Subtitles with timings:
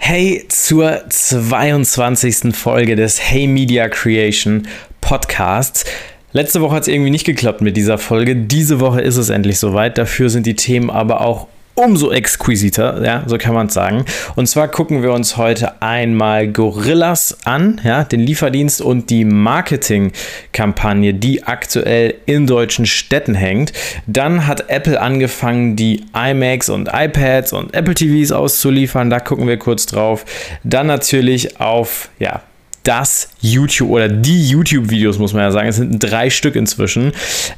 [0.00, 2.56] Hey zur 22.
[2.56, 4.66] Folge des Hey Media Creation
[5.02, 5.84] Podcasts.
[6.32, 8.34] Letzte Woche hat es irgendwie nicht geklappt mit dieser Folge.
[8.34, 9.98] Diese Woche ist es endlich soweit.
[9.98, 14.04] Dafür sind die Themen aber auch umso exquisiter, ja, so kann man es sagen.
[14.34, 21.14] Und zwar gucken wir uns heute einmal Gorillas an, ja, den Lieferdienst und die Marketingkampagne,
[21.14, 23.72] die aktuell in deutschen Städten hängt.
[24.06, 29.08] Dann hat Apple angefangen, die iMacs und iPads und Apple TVs auszuliefern.
[29.08, 30.24] Da gucken wir kurz drauf.
[30.64, 32.42] Dann natürlich auf, ja,
[32.88, 35.68] das YouTube oder die YouTube-Videos, muss man ja sagen.
[35.68, 37.12] Es sind drei Stück inzwischen.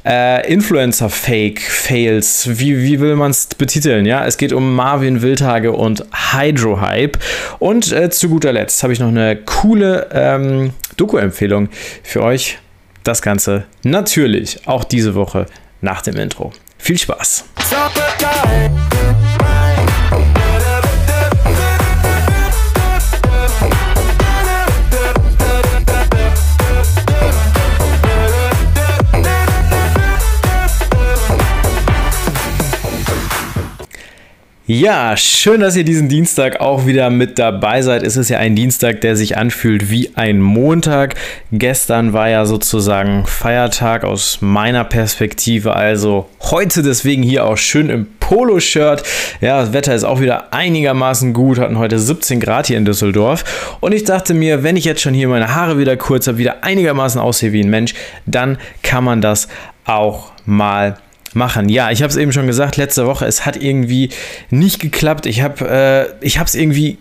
[0.05, 4.05] Äh, Influencer-Fake-Fails, wie, wie will man es betiteln?
[4.05, 7.17] Ja, es geht um Marvin Wildhage und Hydro-Hype.
[7.59, 11.69] Und äh, zu guter Letzt habe ich noch eine coole ähm, Doku-Empfehlung
[12.03, 12.57] für euch.
[13.05, 15.45] Das Ganze natürlich auch diese Woche
[15.79, 16.51] nach dem Intro.
[16.77, 17.45] Viel Spaß!
[34.73, 38.03] Ja, schön, dass ihr diesen Dienstag auch wieder mit dabei seid.
[38.03, 41.15] Es ist ja ein Dienstag, der sich anfühlt wie ein Montag.
[41.51, 48.07] Gestern war ja sozusagen Feiertag aus meiner Perspektive, also heute deswegen hier auch schön im
[48.21, 49.03] Poloshirt.
[49.41, 53.75] Ja, das Wetter ist auch wieder einigermaßen gut, hatten heute 17 Grad hier in Düsseldorf.
[53.81, 56.63] Und ich dachte mir, wenn ich jetzt schon hier meine Haare wieder kurz habe, wieder
[56.63, 57.93] einigermaßen aussehe wie ein Mensch,
[58.25, 59.49] dann kann man das
[59.83, 60.95] auch mal
[61.33, 61.69] machen.
[61.69, 64.09] Ja, ich habe es eben schon gesagt, letzte Woche, es hat irgendwie
[64.49, 65.25] nicht geklappt.
[65.25, 66.97] Ich habe äh, es irgendwie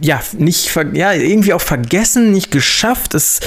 [0.00, 3.14] ja, nicht ja, irgendwie auch vergessen, nicht geschafft.
[3.14, 3.40] Es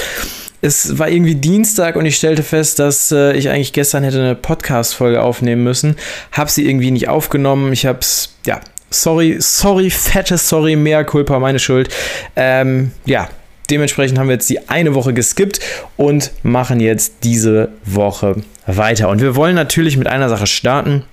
[0.64, 4.34] es war irgendwie Dienstag und ich stellte fest, dass äh, ich eigentlich gestern hätte eine
[4.34, 5.96] Podcast Folge aufnehmen müssen.
[6.32, 7.70] Habe sie irgendwie nicht aufgenommen.
[7.74, 11.90] Ich habe es ja, sorry, sorry, fette sorry, mehr Culpa, meine Schuld.
[12.34, 13.28] Ähm, ja,
[13.70, 15.60] Dementsprechend haben wir jetzt die eine Woche geskippt
[15.96, 19.08] und machen jetzt diese Woche weiter.
[19.08, 21.04] Und wir wollen natürlich mit einer Sache starten.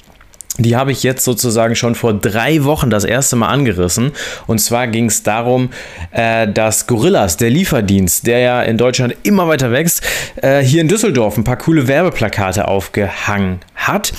[0.58, 4.12] Die habe ich jetzt sozusagen schon vor drei Wochen das erste Mal angerissen.
[4.48, 5.70] Und zwar ging es darum,
[6.12, 10.04] äh, dass Gorillas, der Lieferdienst, der ja in Deutschland immer weiter wächst,
[10.42, 14.14] äh, hier in Düsseldorf ein paar coole Werbeplakate aufgehangen hat.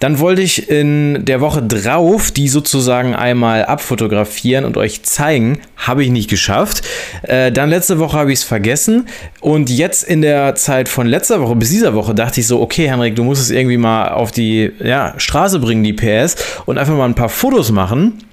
[0.00, 5.58] Dann wollte ich in der Woche drauf die sozusagen einmal abfotografieren und euch zeigen.
[5.76, 6.82] Habe ich nicht geschafft.
[7.22, 9.08] Äh, dann letzte Woche habe ich es vergessen.
[9.40, 12.88] Und jetzt in der Zeit von letzter Woche bis dieser Woche dachte ich so, okay,
[12.88, 16.96] Henrik, du musst es irgendwie mal auf die ja, Straße bringen, die PS, und einfach
[16.96, 18.24] mal ein paar Fotos machen.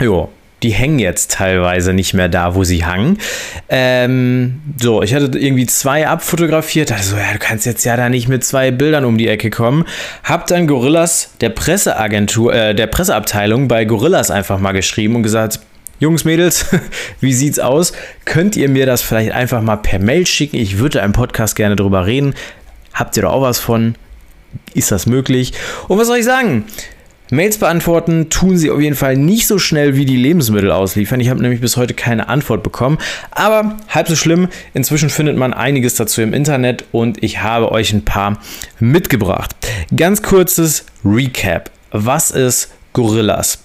[0.00, 0.28] Jo,
[0.64, 3.18] die hängen jetzt teilweise nicht mehr da, wo sie hangen.
[3.68, 6.90] Ähm, so, ich hatte irgendwie zwei abfotografiert.
[6.90, 9.84] Also, ja, du kannst jetzt ja da nicht mit zwei Bildern um die Ecke kommen.
[10.24, 15.60] Hab dann Gorillas, der Presseagentur, äh, der Presseabteilung bei Gorillas einfach mal geschrieben und gesagt,
[16.00, 16.66] Jungs, Mädels,
[17.20, 17.92] wie sieht's aus?
[18.24, 20.56] Könnt ihr mir das vielleicht einfach mal per Mail schicken?
[20.56, 22.34] Ich würde im Podcast gerne drüber reden.
[22.94, 23.96] Habt ihr da auch was von?
[24.72, 25.52] Ist das möglich?
[25.88, 26.64] Und was soll ich sagen?
[27.30, 31.20] Mails beantworten tun sie auf jeden Fall nicht so schnell wie die Lebensmittel ausliefern.
[31.20, 32.98] Ich habe nämlich bis heute keine Antwort bekommen.
[33.30, 34.48] Aber halb so schlimm.
[34.74, 38.38] Inzwischen findet man einiges dazu im Internet und ich habe euch ein paar
[38.78, 39.56] mitgebracht.
[39.96, 41.70] Ganz kurzes Recap.
[41.92, 43.63] Was ist Gorillas?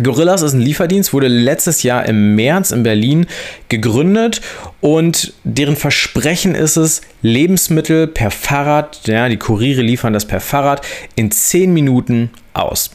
[0.00, 3.26] Gorillas ist ein Lieferdienst, wurde letztes Jahr im März in Berlin
[3.68, 4.40] gegründet
[4.80, 10.80] und deren Versprechen ist es, Lebensmittel per Fahrrad, ja, die Kuriere liefern das per Fahrrad
[11.14, 12.90] in 10 Minuten aus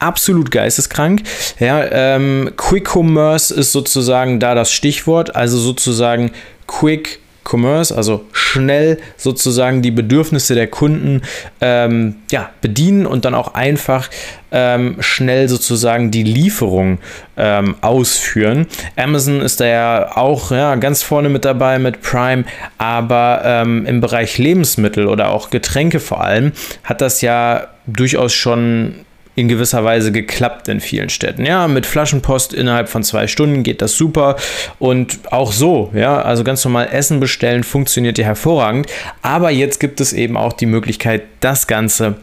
[0.00, 1.22] absolut geisteskrank.
[1.58, 6.32] Ja, ähm, Quick Commerce ist sozusagen da das Stichwort, also sozusagen
[6.66, 11.22] Quick Commerce, also schnell sozusagen die Bedürfnisse der Kunden
[11.60, 14.08] ähm, ja, bedienen und dann auch einfach
[14.50, 16.98] ähm, schnell sozusagen die Lieferung
[17.36, 18.66] ähm, ausführen.
[18.96, 22.44] Amazon ist da ja auch ja, ganz vorne mit dabei mit Prime,
[22.78, 26.52] aber ähm, im Bereich Lebensmittel oder auch Getränke vor allem
[26.84, 29.04] hat das ja durchaus schon
[29.36, 31.44] in gewisser Weise geklappt in vielen Städten.
[31.44, 34.36] Ja, mit Flaschenpost innerhalb von zwei Stunden geht das super
[34.78, 38.86] und auch so, ja, also ganz normal Essen bestellen funktioniert ja hervorragend,
[39.22, 42.16] aber jetzt gibt es eben auch die Möglichkeit, das Ganze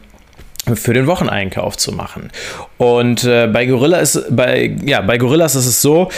[0.75, 2.29] für den Wocheneinkauf zu machen.
[2.77, 6.09] Und äh, bei Gorilla ist bei ja, bei Gorillas ist es so,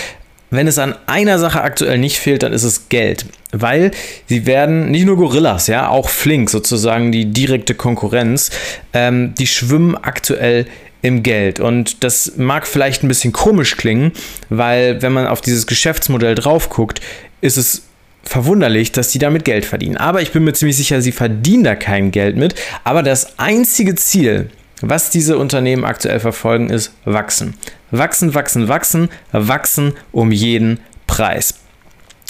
[0.53, 3.25] wenn es an einer Sache aktuell nicht fehlt, dann ist es Geld.
[3.51, 3.91] Weil
[4.27, 8.51] sie werden, nicht nur Gorillas, ja, auch Flink, sozusagen die direkte Konkurrenz,
[8.93, 10.65] ähm, die schwimmen aktuell
[11.01, 11.59] im Geld.
[11.59, 14.11] Und das mag vielleicht ein bisschen komisch klingen,
[14.49, 17.01] weil wenn man auf dieses Geschäftsmodell drauf guckt,
[17.41, 17.83] ist es
[18.23, 19.97] verwunderlich, dass die damit Geld verdienen.
[19.97, 22.55] Aber ich bin mir ziemlich sicher, sie verdienen da kein Geld mit.
[22.83, 24.49] Aber das einzige Ziel,
[24.85, 27.53] Was diese Unternehmen aktuell verfolgen, ist wachsen.
[27.91, 31.53] Wachsen, wachsen, wachsen, wachsen um jeden Preis.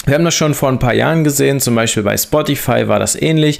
[0.06, 3.20] Wir haben das schon vor ein paar Jahren gesehen, zum Beispiel bei Spotify war das
[3.20, 3.58] ähnlich.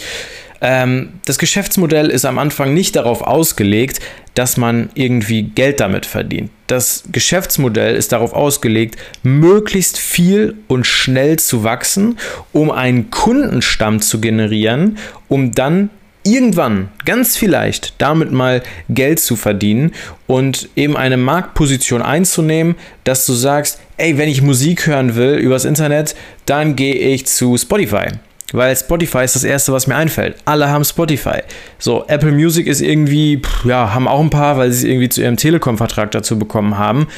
[0.60, 3.98] Ähm, das Geschäftsmodell ist am Anfang nicht darauf ausgelegt,
[4.34, 6.50] dass man irgendwie Geld damit verdient.
[6.68, 12.16] Das Geschäftsmodell ist darauf ausgelegt, möglichst viel und schnell zu wachsen,
[12.52, 15.90] um einen Kundenstamm zu generieren, um dann
[16.24, 19.92] irgendwann, ganz vielleicht, damit mal Geld zu verdienen
[20.26, 22.74] und eben eine Marktposition einzunehmen,
[23.04, 26.16] dass du sagst, ey, wenn ich Musik hören will übers Internet,
[26.46, 28.08] dann gehe ich zu Spotify.
[28.52, 30.36] Weil Spotify ist das erste, was mir einfällt.
[30.44, 31.40] Alle haben Spotify.
[31.78, 35.22] So, Apple Music ist irgendwie, ja, haben auch ein paar, weil sie es irgendwie zu
[35.22, 37.08] ihrem Telekom-Vertrag dazu bekommen haben.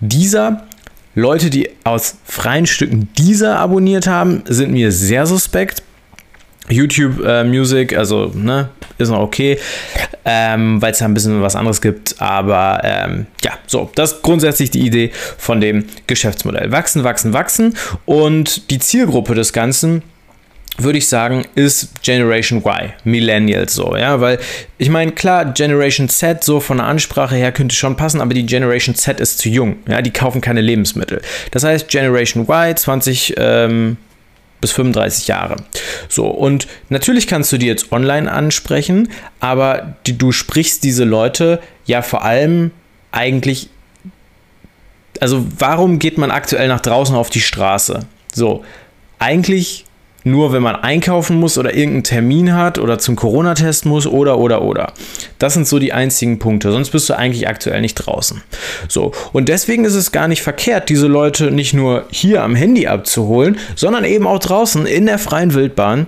[0.00, 0.66] Dieser
[1.16, 5.82] Leute, die aus freien Stücken dieser abonniert haben, sind mir sehr suspekt.
[6.68, 9.58] YouTube äh, Music, also ne, ist noch okay,
[10.24, 12.20] ähm, weil es da ein bisschen was anderes gibt.
[12.20, 16.72] Aber ähm, ja, so, das ist grundsätzlich die Idee von dem Geschäftsmodell.
[16.72, 17.76] Wachsen, wachsen, wachsen.
[18.06, 20.02] Und die Zielgruppe des Ganzen
[20.76, 24.40] würde ich sagen, ist Generation Y, Millennials so, ja, weil
[24.76, 28.44] ich meine, klar, Generation Z so von der Ansprache her könnte schon passen, aber die
[28.44, 31.22] Generation Z ist zu jung, ja, die kaufen keine Lebensmittel.
[31.52, 33.96] Das heißt, Generation Y, 20 ähm,
[34.64, 35.56] bis 35 Jahre.
[36.08, 41.60] So, und natürlich kannst du die jetzt online ansprechen, aber die, du sprichst diese Leute
[41.84, 42.70] ja vor allem
[43.12, 43.68] eigentlich,
[45.20, 48.06] also warum geht man aktuell nach draußen auf die Straße?
[48.32, 48.64] So,
[49.18, 49.84] eigentlich
[50.24, 54.62] nur wenn man einkaufen muss oder irgendeinen Termin hat oder zum Corona-Test muss oder oder
[54.62, 54.92] oder.
[55.38, 56.72] Das sind so die einzigen Punkte.
[56.72, 58.42] Sonst bist du eigentlich aktuell nicht draußen.
[58.88, 62.86] So, und deswegen ist es gar nicht verkehrt, diese Leute nicht nur hier am Handy
[62.86, 66.06] abzuholen, sondern eben auch draußen in der freien Wildbahn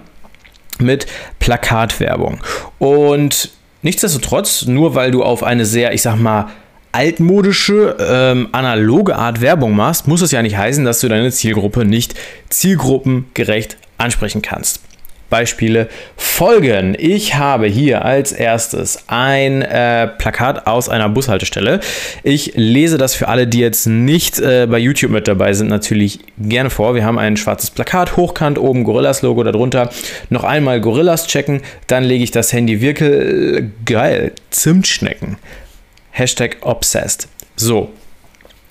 [0.79, 1.07] mit
[1.39, 2.41] Plakatwerbung.
[2.79, 3.51] Und
[3.83, 6.49] nichtsdestotrotz, nur weil du auf eine sehr, ich sag mal,
[6.93, 11.85] altmodische, ähm, analoge Art Werbung machst, muss es ja nicht heißen, dass du deine Zielgruppe
[11.85, 12.15] nicht
[12.49, 14.81] zielgruppengerecht ansprechen kannst.
[15.29, 16.97] Beispiele folgen.
[16.99, 21.81] Ich habe hier als erstes ein äh, Plakat aus einer Bushaltestelle.
[22.23, 26.21] Ich lese das für alle, die jetzt nicht äh, bei YouTube mit dabei sind, natürlich
[26.39, 26.95] gerne vor.
[26.95, 29.91] Wir haben ein schwarzes Plakat, hochkant, oben Gorillas-Logo darunter.
[30.31, 34.33] Noch einmal Gorillas checken, dann lege ich das Handy wirklich geil.
[34.51, 35.39] Zimtschnecken.
[36.13, 37.29] Hashtag obsessed.
[37.57, 37.91] So,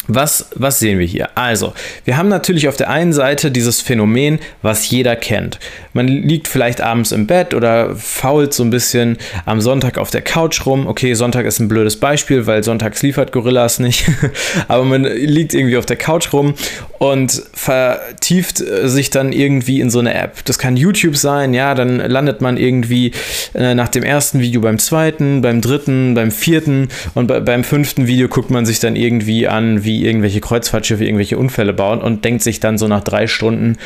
[0.07, 1.29] was, was sehen wir hier?
[1.35, 1.73] Also,
[2.03, 5.59] wir haben natürlich auf der einen Seite dieses Phänomen, was jeder kennt.
[5.93, 10.21] Man liegt vielleicht abends im Bett oder fault so ein bisschen am Sonntag auf der
[10.21, 10.87] Couch rum.
[10.87, 14.05] Okay, Sonntag ist ein blödes Beispiel, weil sonntags liefert Gorillas nicht.
[14.67, 16.53] Aber man liegt irgendwie auf der Couch rum
[16.99, 20.43] und vertieft sich dann irgendwie in so eine App.
[20.45, 23.11] Das kann YouTube sein, ja, dann landet man irgendwie
[23.53, 28.27] äh, nach dem ersten Video beim zweiten, beim dritten, beim vierten und beim fünften Video
[28.27, 32.43] guckt man sich dann irgendwie an, wie die irgendwelche Kreuzfahrtschiffe irgendwelche Unfälle bauen und denkt
[32.43, 33.77] sich dann so nach drei Stunden,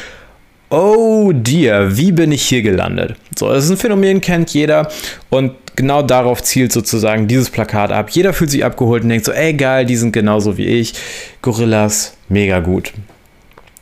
[0.69, 3.15] oh dear, wie bin ich hier gelandet?
[3.37, 4.89] So, das ist ein Phänomen, kennt jeder
[5.29, 8.09] und genau darauf zielt sozusagen dieses Plakat ab.
[8.11, 10.93] Jeder fühlt sich abgeholt und denkt so, ey geil, die sind genauso wie ich.
[11.41, 12.93] Gorillas, mega gut.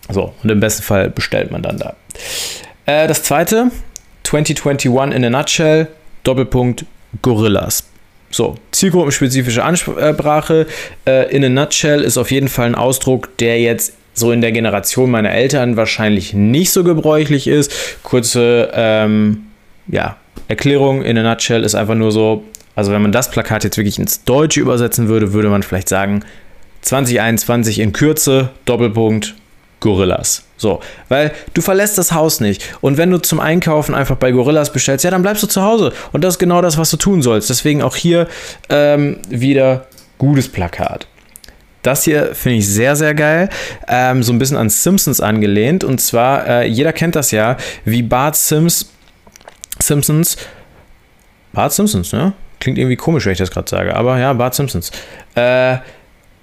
[0.09, 1.95] So, und im besten Fall bestellt man dann da.
[2.85, 3.71] Äh, das zweite,
[4.23, 5.87] 2021 in a nutshell,
[6.23, 6.85] Doppelpunkt
[7.21, 7.83] Gorillas.
[8.29, 10.67] So, zielgruppenspezifische Ansprache
[11.05, 14.51] äh, in a nutshell ist auf jeden Fall ein Ausdruck, der jetzt so in der
[14.51, 17.71] Generation meiner Eltern wahrscheinlich nicht so gebräuchlich ist.
[18.03, 19.45] Kurze ähm,
[19.87, 22.43] ja, Erklärung in a nutshell ist einfach nur so,
[22.75, 26.23] also wenn man das Plakat jetzt wirklich ins Deutsche übersetzen würde, würde man vielleicht sagen
[26.81, 29.35] 2021 in Kürze, Doppelpunkt,
[29.79, 30.46] Gorillas.
[30.57, 32.63] So, weil du verlässt das Haus nicht.
[32.81, 35.93] Und wenn du zum Einkaufen einfach bei Gorillas bestellst, ja, dann bleibst du zu Hause.
[36.11, 37.49] Und das ist genau das, was du tun sollst.
[37.49, 38.27] Deswegen auch hier
[38.69, 39.85] ähm, wieder
[40.17, 41.07] gutes Plakat.
[41.83, 43.49] Das hier finde ich sehr, sehr geil.
[43.87, 45.83] Ähm, so ein bisschen an Simpsons angelehnt.
[45.83, 48.89] Und zwar, äh, jeder kennt das ja, wie Bart Sims,
[49.79, 50.37] Simpsons,
[51.53, 52.33] Bart Simpsons, ne?
[52.59, 54.91] Klingt irgendwie komisch, wenn ich das gerade sage, aber ja, Bart Simpsons.
[55.35, 55.77] Äh,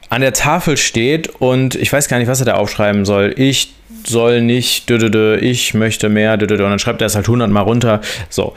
[0.08, 3.34] an der Tafel steht und ich weiß gar nicht, was er da aufschreiben soll.
[3.36, 3.74] Ich
[4.06, 8.00] soll nicht, ich möchte mehr, und dann schreibt er es halt 100 Mal runter.
[8.28, 8.54] So.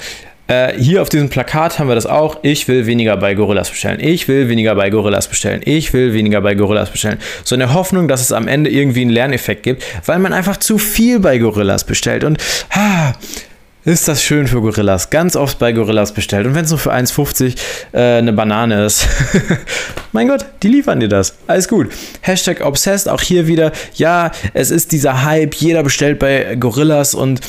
[0.48, 2.38] Äh, hier auf diesem Plakat haben wir das auch.
[2.42, 4.00] Ich will weniger bei Gorillas bestellen.
[4.00, 5.62] Ich will weniger bei Gorillas bestellen.
[5.66, 7.18] Ich will weniger bei Gorillas bestellen.
[7.44, 10.56] So in der Hoffnung, dass es am Ende irgendwie einen Lerneffekt gibt, weil man einfach
[10.56, 12.24] zu viel bei Gorillas bestellt.
[12.24, 12.38] Und
[12.72, 13.14] ah,
[13.88, 15.10] ist das schön für Gorillas.
[15.10, 16.46] Ganz oft bei Gorillas bestellt.
[16.46, 17.56] Und wenn es nur für 1,50
[17.94, 19.08] äh, eine Banane ist,
[20.12, 21.38] mein Gott, die liefern dir das.
[21.48, 21.88] Alles gut.
[22.20, 23.72] Hashtag Obsessed, auch hier wieder.
[23.96, 25.56] Ja, es ist dieser Hype.
[25.56, 27.40] Jeder bestellt bei Gorillas und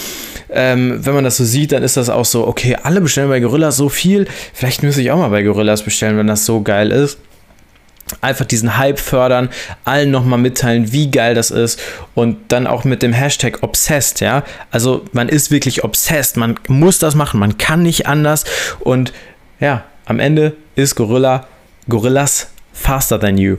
[0.51, 3.41] ähm, wenn man das so sieht, dann ist das auch so, okay, alle bestellen bei
[3.41, 4.29] Gorillas so viel.
[4.55, 7.19] Vielleicht müsste ich auch mal bei Gorillas bestellen, wenn das so geil ist
[8.21, 9.49] einfach diesen Hype fördern,
[9.85, 11.81] allen nochmal mitteilen, wie geil das ist
[12.15, 14.45] und dann auch mit dem Hashtag obsessed, ja.
[14.71, 18.45] Also man ist wirklich obsessed, man muss das machen, man kann nicht anders
[18.81, 19.13] und
[19.61, 21.47] ja, am Ende ist Gorilla,
[21.89, 23.57] Gorillas faster than you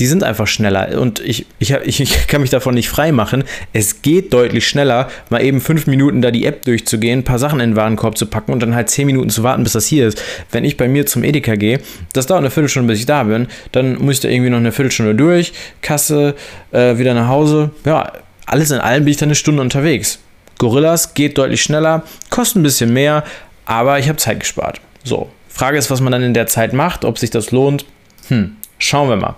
[0.00, 1.00] die sind einfach schneller.
[1.00, 3.44] Und ich, ich, ich kann mich davon nicht frei machen.
[3.72, 7.60] Es geht deutlich schneller, mal eben fünf Minuten da die App durchzugehen, ein paar Sachen
[7.60, 10.06] in den Warenkorb zu packen und dann halt zehn Minuten zu warten, bis das hier
[10.06, 10.22] ist.
[10.50, 11.80] Wenn ich bei mir zum Edeka gehe,
[12.12, 14.72] das dauert eine Viertelstunde, bis ich da bin, dann muss ich da irgendwie noch eine
[14.72, 15.52] Viertelstunde durch,
[15.82, 16.34] Kasse,
[16.72, 17.70] äh, wieder nach Hause.
[17.84, 18.12] Ja,
[18.46, 20.20] alles in allem bin ich dann eine Stunde unterwegs.
[20.58, 23.24] Gorillas geht deutlich schneller, kostet ein bisschen mehr,
[23.64, 24.80] aber ich habe Zeit gespart.
[25.04, 27.84] So, Frage ist, was man dann in der Zeit macht, ob sich das lohnt.
[28.28, 29.36] Hm, schauen wir mal.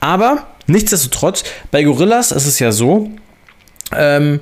[0.00, 3.10] Aber nichtsdestotrotz, bei Gorillas ist es ja so,
[3.92, 4.40] ähm,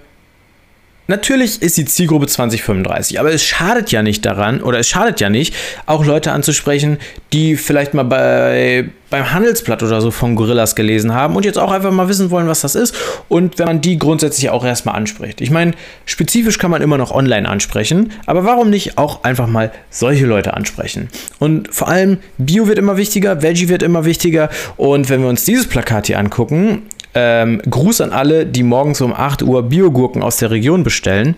[1.09, 5.31] Natürlich ist die Zielgruppe 2035, aber es schadet ja nicht daran, oder es schadet ja
[5.31, 5.55] nicht,
[5.87, 6.99] auch Leute anzusprechen,
[7.33, 11.71] die vielleicht mal bei, beim Handelsblatt oder so von Gorillas gelesen haben und jetzt auch
[11.71, 12.95] einfach mal wissen wollen, was das ist.
[13.29, 15.41] Und wenn man die grundsätzlich auch erstmal anspricht.
[15.41, 15.73] Ich meine,
[16.07, 20.55] spezifisch kann man immer noch online ansprechen, aber warum nicht auch einfach mal solche Leute
[20.55, 21.09] ansprechen?
[21.39, 24.51] Und vor allem, Bio wird immer wichtiger, Veggie wird immer wichtiger.
[24.77, 26.83] Und wenn wir uns dieses Plakat hier angucken,
[27.17, 31.35] ähm, Gruß an alle, die morgens um 8 Uhr Biogurken aus der Region bestellen.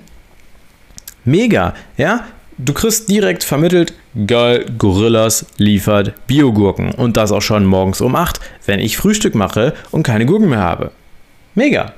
[1.24, 2.24] Mega, ja?
[2.58, 3.94] Du kriegst direkt vermittelt,
[4.26, 6.90] geil, Gorillas liefert Biogurken.
[6.90, 10.58] Und das auch schon morgens um 8, wenn ich Frühstück mache und keine Gurken mehr
[10.58, 10.90] habe.
[11.54, 11.92] Mega.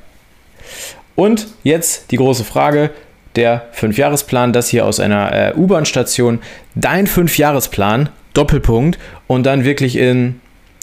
[1.14, 2.90] Und jetzt die große Frage,
[3.36, 6.40] der Fünfjahresplan, das hier aus einer äh, U-Bahn-Station.
[6.74, 10.40] Dein Fünfjahresplan, Doppelpunkt, und dann wirklich in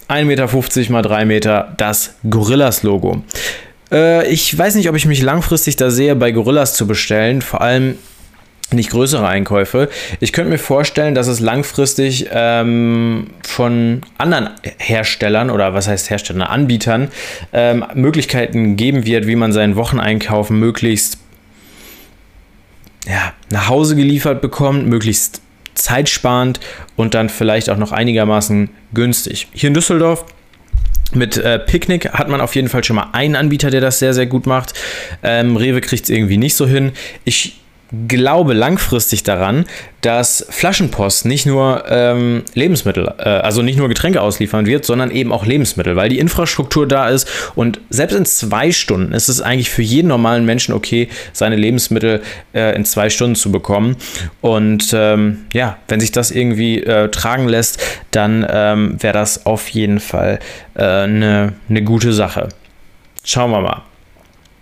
[0.10, 3.24] 1,50 Meter mal 3 Meter das Gorillas-Logo.
[3.92, 7.42] Äh, ich weiß nicht, ob ich mich langfristig da sehe, bei Gorillas zu bestellen.
[7.42, 7.98] Vor allem
[8.72, 9.90] nicht größere Einkäufe.
[10.20, 16.42] Ich könnte mir vorstellen, dass es langfristig ähm, von anderen Herstellern oder was heißt Herstellern,
[16.42, 17.10] Anbietern
[17.54, 21.18] ähm, Möglichkeiten geben wird, wie man seinen Wocheneinkauf möglichst
[23.08, 25.42] ja, nach Hause geliefert bekommt, möglichst
[25.78, 26.60] zeitsparend
[26.96, 29.48] und dann vielleicht auch noch einigermaßen günstig.
[29.54, 30.26] Hier in Düsseldorf
[31.14, 34.14] mit äh, Picknick hat man auf jeden Fall schon mal einen Anbieter, der das sehr,
[34.14, 34.74] sehr gut macht.
[35.24, 36.92] Ähm, Rewe kriegt es irgendwie nicht so hin.
[37.24, 37.60] Ich
[38.08, 39.66] glaube langfristig daran,
[40.02, 45.32] dass Flaschenpost nicht nur ähm, Lebensmittel, äh, also nicht nur Getränke ausliefern wird, sondern eben
[45.32, 49.70] auch Lebensmittel, weil die Infrastruktur da ist und selbst in zwei Stunden ist es eigentlich
[49.70, 52.22] für jeden normalen Menschen okay, seine Lebensmittel
[52.54, 53.96] äh, in zwei Stunden zu bekommen.
[54.42, 59.70] Und ähm, ja, wenn sich das irgendwie äh, tragen lässt, dann ähm, wäre das auf
[59.70, 60.40] jeden Fall
[60.76, 62.50] eine äh, ne gute Sache.
[63.24, 63.87] Schauen wir mal.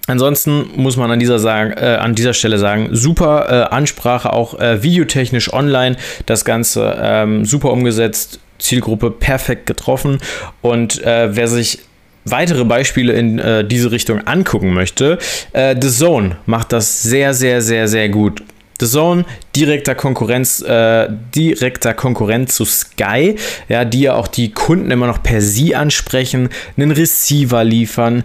[0.07, 4.59] Ansonsten muss man an dieser, sagen, äh, an dieser Stelle sagen, super äh, Ansprache, auch
[4.59, 5.95] äh, videotechnisch online,
[6.25, 10.19] das Ganze ähm, super umgesetzt, Zielgruppe perfekt getroffen
[10.61, 11.79] und äh, wer sich
[12.23, 15.17] weitere Beispiele in äh, diese Richtung angucken möchte,
[15.53, 18.43] äh, The Zone macht das sehr, sehr, sehr, sehr gut.
[18.79, 19.23] The Zone,
[19.55, 23.35] direkter Konkurrenz, äh, direkter Konkurrent zu Sky,
[23.69, 28.23] ja, die ja auch die Kunden immer noch per Sie ansprechen, einen Receiver liefern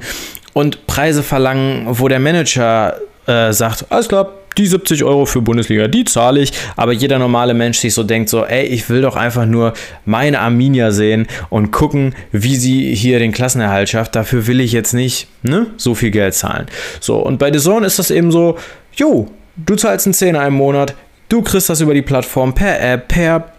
[0.52, 5.88] und Preise verlangen, wo der Manager äh, sagt, alles klar, die 70 Euro für Bundesliga,
[5.88, 9.16] die zahle ich, aber jeder normale Mensch sich so denkt, so, ey, ich will doch
[9.16, 9.72] einfach nur
[10.04, 14.16] meine Arminia sehen und gucken, wie sie hier den Klassenerhalt schafft.
[14.16, 16.66] Dafür will ich jetzt nicht ne, so viel Geld zahlen.
[17.00, 18.58] So, und bei The Zone ist das eben so,
[18.94, 20.94] jo, du zahlst einen Zehner im Monat,
[21.28, 23.52] du kriegst das über die Plattform per App, per,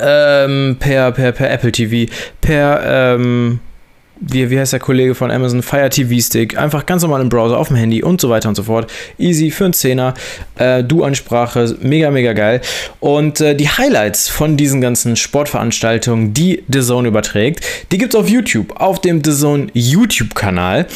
[0.00, 2.10] ähm, per, per, per Apple TV,
[2.40, 2.80] per,
[3.14, 3.60] ähm,
[4.20, 7.58] wie, wie heißt der Kollege von Amazon, Fire TV Stick, einfach ganz normal im Browser,
[7.58, 8.90] auf dem Handy und so weiter und so fort.
[9.18, 10.14] Easy für einen Zehner,
[10.56, 12.60] äh, Du-Ansprache, mega, mega geil.
[13.00, 18.20] Und äh, die Highlights von diesen ganzen Sportveranstaltungen, die The Zone überträgt, die gibt es
[18.20, 20.86] auf YouTube, auf dem The Zone YouTube-Kanal.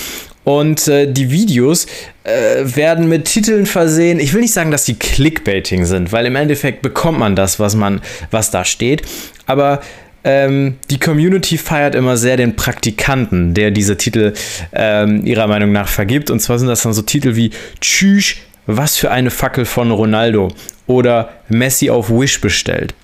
[0.45, 1.87] Und äh, die Videos
[2.25, 4.19] äh, werden mit Titeln versehen.
[4.19, 7.77] Ich will nicht sagen, dass die Clickbaiting sind, weil im Endeffekt bekommt man das, was
[7.77, 8.01] man,
[8.33, 9.03] was da steht.
[9.47, 9.81] Aber
[10.25, 14.33] ähm, die Community feiert immer sehr den Praktikanten, der diese Titel
[14.73, 16.31] ähm, ihrer Meinung nach vergibt.
[16.31, 17.51] Und zwar sind das dann so Titel wie
[17.81, 18.37] Tschüss,
[18.67, 20.49] was für eine Fackel von Ronaldo
[20.87, 22.95] oder Messi auf Wish bestellt.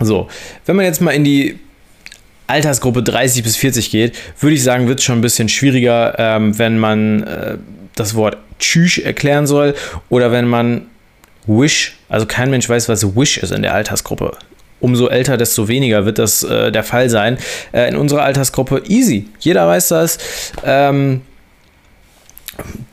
[0.00, 0.28] So,
[0.66, 1.58] wenn man jetzt mal in die
[2.46, 6.58] Altersgruppe 30 bis 40 geht, würde ich sagen, wird es schon ein bisschen schwieriger, ähm,
[6.58, 7.58] wenn man äh,
[7.94, 9.74] das Wort Tschüss erklären soll
[10.08, 10.86] oder wenn man
[11.46, 14.36] Wish, also kein Mensch weiß, was Wish ist in der Altersgruppe.
[14.80, 17.38] Umso älter, desto weniger wird das äh, der Fall sein.
[17.72, 19.28] Äh, in unserer Altersgruppe easy.
[19.38, 20.18] Jeder weiß das.
[20.64, 21.22] Ähm,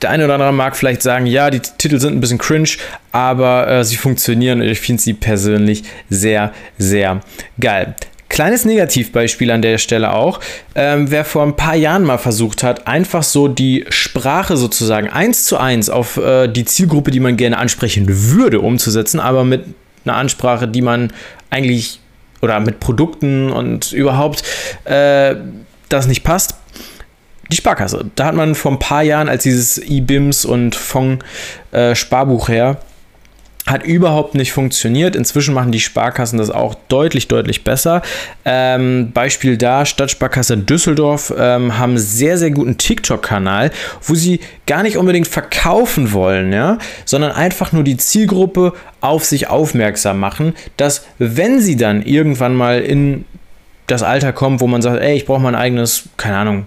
[0.02, 2.70] der eine oder andere mag vielleicht sagen, ja, die Titel sind ein bisschen cringe,
[3.12, 7.22] aber äh, sie funktionieren und ich finde sie persönlich sehr, sehr
[7.60, 7.96] geil.
[8.30, 10.40] Kleines Negativbeispiel an der Stelle auch.
[10.74, 15.44] Ähm, wer vor ein paar Jahren mal versucht hat, einfach so die Sprache sozusagen eins
[15.44, 19.66] zu eins auf äh, die Zielgruppe, die man gerne ansprechen würde, umzusetzen, aber mit
[20.06, 21.12] einer Ansprache, die man
[21.52, 22.00] eigentlich
[22.42, 24.44] oder mit Produkten und überhaupt
[24.86, 25.36] äh,
[25.90, 26.56] das nicht passt,
[27.52, 28.10] die Sparkasse.
[28.16, 31.24] Da hat man vor ein paar Jahren, als dieses E-BIMS und Fonds
[31.72, 32.78] äh, Sparbuch her,
[33.68, 35.16] hat überhaupt nicht funktioniert.
[35.16, 38.02] Inzwischen machen die Sparkassen das auch deutlich, deutlich besser.
[38.44, 43.72] Ähm, Beispiel da, Stadtsparkasse Düsseldorf ähm, haben sehr, sehr guten TikTok-Kanal,
[44.04, 49.48] wo sie gar nicht unbedingt verkaufen wollen, ja, sondern einfach nur die Zielgruppe auf sich
[49.48, 53.26] aufmerksam machen, dass wenn sie dann irgendwann mal in
[53.88, 56.66] das Alter kommen, wo man sagt, ey, ich brauche mein eigenes, keine Ahnung,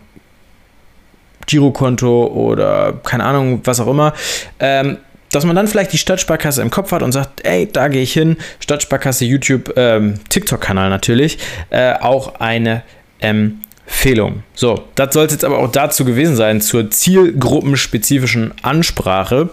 [1.46, 4.14] Girokonto oder keine Ahnung, was auch immer,
[4.60, 4.98] ähm,
[5.34, 8.12] dass man dann vielleicht die Stadtsparkasse im Kopf hat und sagt, ey, da gehe ich
[8.12, 11.38] hin, Stadtsparkasse YouTube, ähm, TikTok-Kanal natürlich,
[11.70, 12.82] äh, auch eine
[13.18, 14.44] Empfehlung.
[14.54, 19.50] So, das soll es jetzt aber auch dazu gewesen sein, zur zielgruppenspezifischen Ansprache.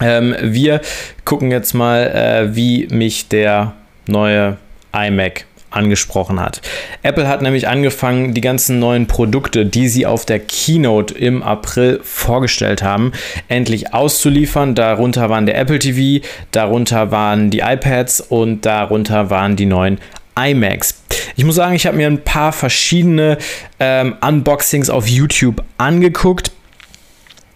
[0.00, 0.80] Ähm, wir
[1.24, 3.74] gucken jetzt mal, äh, wie mich der
[4.06, 4.58] neue
[4.92, 6.60] iMac angesprochen hat.
[7.02, 12.00] Apple hat nämlich angefangen, die ganzen neuen Produkte, die sie auf der Keynote im April
[12.02, 13.12] vorgestellt haben,
[13.48, 14.74] endlich auszuliefern.
[14.74, 19.98] Darunter waren der Apple TV, darunter waren die iPads und darunter waren die neuen
[20.36, 21.02] iMacs.
[21.36, 23.38] Ich muss sagen, ich habe mir ein paar verschiedene
[23.80, 26.52] ähm, Unboxings auf YouTube angeguckt.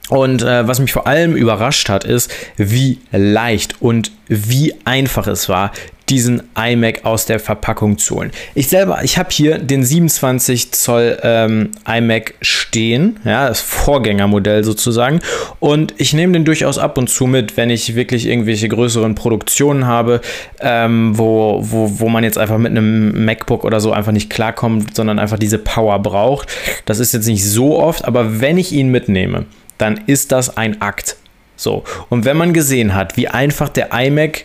[0.09, 5.49] Und äh, was mich vor allem überrascht hat, ist, wie leicht und wie einfach es
[5.49, 5.73] war,
[6.09, 8.31] diesen iMac aus der Verpackung zu holen.
[8.55, 15.21] Ich selber, ich habe hier den 27 Zoll ähm, iMac stehen, ja, das Vorgängermodell sozusagen.
[15.59, 19.87] Und ich nehme den durchaus ab und zu mit, wenn ich wirklich irgendwelche größeren Produktionen
[19.87, 20.21] habe,
[20.61, 24.95] ähm, wo, wo, wo man jetzt einfach mit einem MacBook oder so einfach nicht klarkommt,
[24.95, 26.49] sondern einfach diese Power braucht.
[26.85, 29.47] Das ist jetzt nicht so oft, aber wenn ich ihn mitnehme,
[29.79, 31.17] dann ist das ein Akt.
[31.57, 34.45] So, und wenn man gesehen hat, wie einfach der iMac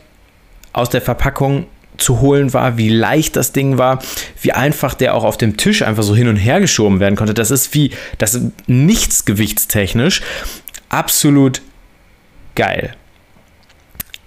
[0.73, 1.65] aus der Verpackung
[1.97, 4.01] zu holen war, wie leicht das Ding war,
[4.41, 7.33] wie einfach der auch auf dem Tisch einfach so hin und her geschoben werden konnte.
[7.33, 10.21] Das ist wie, das ist nichts gewichtstechnisch.
[10.89, 11.61] Absolut
[12.55, 12.95] geil.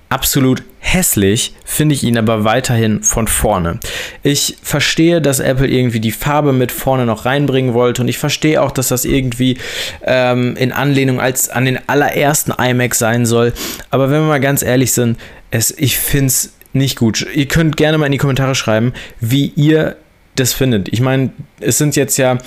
[0.08, 3.80] Absolut hässlich finde ich ihn aber weiterhin von vorne.
[4.22, 8.62] Ich verstehe, dass Apple irgendwie die Farbe mit vorne noch reinbringen wollte und ich verstehe
[8.62, 9.58] auch, dass das irgendwie
[10.02, 13.54] ähm, in Anlehnung als an den allerersten iMac sein soll.
[13.90, 15.18] Aber wenn wir mal ganz ehrlich sind,
[15.50, 17.26] es, ich finde es nicht gut.
[17.34, 19.96] Ihr könnt gerne mal in die Kommentare schreiben, wie ihr
[20.36, 20.88] das findet.
[20.92, 22.38] Ich meine, es sind jetzt ja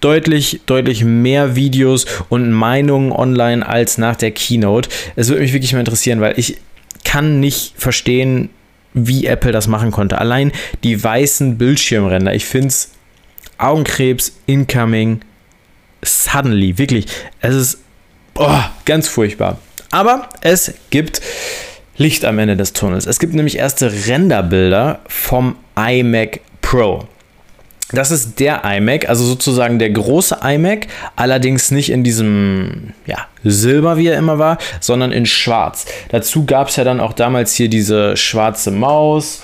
[0.00, 4.88] deutlich, deutlich mehr Videos und Meinungen online als nach der Keynote.
[5.16, 6.58] Es würde mich wirklich mal interessieren, weil ich
[7.08, 8.50] kann nicht verstehen,
[8.92, 10.18] wie Apple das machen konnte.
[10.18, 10.52] Allein
[10.84, 12.34] die weißen Bildschirmränder.
[12.34, 12.92] Ich finde es
[13.56, 15.22] Augenkrebs, incoming,
[16.02, 16.76] suddenly.
[16.76, 17.06] Wirklich,
[17.40, 17.78] es ist
[18.34, 19.58] oh, ganz furchtbar.
[19.90, 21.22] Aber es gibt
[21.96, 23.06] Licht am Ende des Tunnels.
[23.06, 27.08] Es gibt nämlich erste Renderbilder vom iMac Pro.
[27.92, 33.96] Das ist der iMac, also sozusagen der große iMac, allerdings nicht in diesem ja, Silber,
[33.96, 35.86] wie er immer war, sondern in Schwarz.
[36.10, 39.42] Dazu gab es ja dann auch damals hier diese schwarze Maus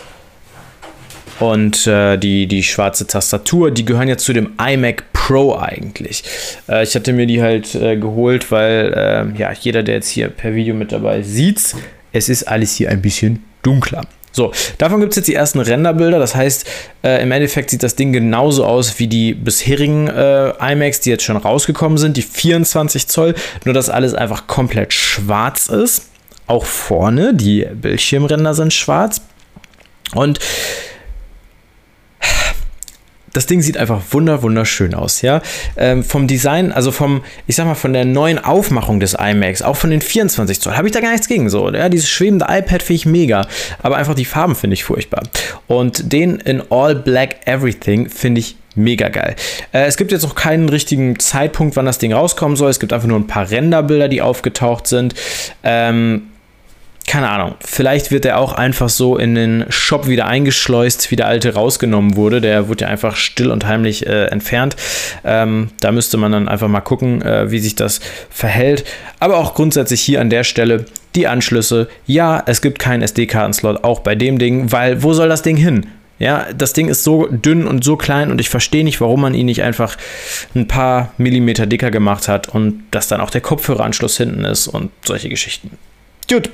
[1.40, 3.70] und äh, die, die schwarze Tastatur.
[3.70, 6.22] Die gehören ja zu dem iMac Pro eigentlich.
[6.68, 10.28] Äh, ich hatte mir die halt äh, geholt, weil äh, ja, jeder, der jetzt hier
[10.28, 11.74] per Video mit dabei sieht,
[12.12, 14.02] es ist alles hier ein bisschen dunkler.
[14.34, 16.18] So, davon gibt es jetzt die ersten Renderbilder.
[16.18, 16.66] Das heißt,
[17.04, 21.22] äh, im Endeffekt sieht das Ding genauso aus wie die bisherigen äh, iMacs, die jetzt
[21.22, 23.34] schon rausgekommen sind, die 24 Zoll.
[23.64, 26.08] Nur, dass alles einfach komplett schwarz ist.
[26.48, 29.20] Auch vorne, die Bildschirmränder sind schwarz.
[30.14, 30.40] Und
[33.34, 35.42] das Ding sieht einfach wunder wunderschön aus, ja.
[35.76, 39.76] Ähm, vom Design, also vom, ich sag mal, von der neuen Aufmachung des iMacs, auch
[39.76, 41.50] von den 24 Zoll, habe ich da gar nichts gegen.
[41.50, 43.46] So, ja, dieses schwebende iPad finde ich mega,
[43.82, 45.24] aber einfach die Farben finde ich furchtbar.
[45.66, 49.34] Und den in All Black Everything finde ich mega geil.
[49.72, 52.70] Äh, es gibt jetzt noch keinen richtigen Zeitpunkt, wann das Ding rauskommen soll.
[52.70, 55.14] Es gibt einfach nur ein paar Renderbilder, die aufgetaucht sind.
[55.62, 56.30] Ähm,
[57.06, 61.26] keine Ahnung, vielleicht wird er auch einfach so in den Shop wieder eingeschleust, wie der
[61.26, 62.40] alte rausgenommen wurde.
[62.40, 64.74] Der wurde ja einfach still und heimlich äh, entfernt.
[65.22, 68.84] Ähm, da müsste man dann einfach mal gucken, äh, wie sich das verhält.
[69.20, 71.88] Aber auch grundsätzlich hier an der Stelle die Anschlüsse.
[72.06, 75.86] Ja, es gibt keinen SD-Kartenslot, auch bei dem Ding, weil wo soll das Ding hin?
[76.18, 79.34] Ja, das Ding ist so dünn und so klein und ich verstehe nicht, warum man
[79.34, 79.96] ihn nicht einfach
[80.54, 84.90] ein paar Millimeter dicker gemacht hat und dass dann auch der Kopfhöreranschluss hinten ist und
[85.04, 85.72] solche Geschichten.
[86.30, 86.50] Gut,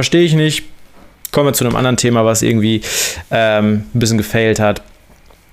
[0.00, 0.64] verstehe ich nicht.
[1.30, 2.80] Kommen wir zu einem anderen Thema, was irgendwie
[3.30, 4.80] ähm, ein bisschen gefailt hat.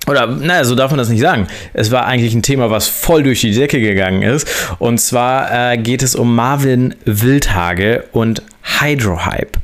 [0.07, 1.47] Oder, naja, so darf man das nicht sagen.
[1.73, 4.47] Es war eigentlich ein Thema, was voll durch die Decke gegangen ist.
[4.79, 8.41] Und zwar äh, geht es um Marvin Wildhage und
[8.79, 9.59] Hydrohype.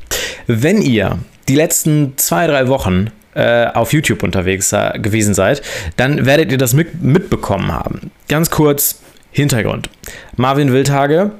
[0.46, 1.18] Wenn ihr
[1.48, 5.62] die letzten zwei, drei Wochen äh, auf YouTube unterwegs gewesen seid,
[5.96, 8.10] dann werdet ihr das mit, mitbekommen haben.
[8.28, 9.00] Ganz kurz
[9.32, 9.88] Hintergrund.
[10.36, 11.32] Marvin Wildhage